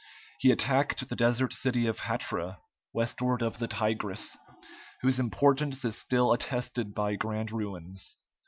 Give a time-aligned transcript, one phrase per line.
[0.39, 2.57] He attacked the desert city of Hatra,
[2.91, 4.35] westward of the Tigris,
[5.03, 8.17] whose importance is still attested by grand ruins.